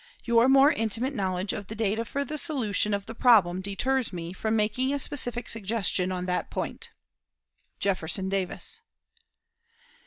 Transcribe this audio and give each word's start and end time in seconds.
Your 0.25 0.49
more 0.49 0.71
intimate 0.71 1.13
knowledge 1.13 1.53
of 1.53 1.67
the 1.67 1.75
data 1.75 2.03
for 2.05 2.25
the 2.25 2.39
solution 2.39 2.91
of 2.91 3.05
the 3.05 3.13
problem 3.13 3.61
deters 3.61 4.11
me 4.11 4.33
from 4.33 4.55
making 4.55 4.91
a 4.91 4.97
specific 4.97 5.47
suggestion 5.47 6.11
on 6.11 6.25
that 6.25 6.49
point. 6.49 6.89
"JEFFERSON 7.77 8.27
DAVIS." 8.27 8.81